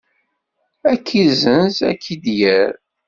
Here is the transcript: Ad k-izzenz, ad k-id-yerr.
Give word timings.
Ad 0.91 0.99
k-izzenz, 1.05 1.77
ad 1.89 1.95
k-id-yerr. 2.03 2.71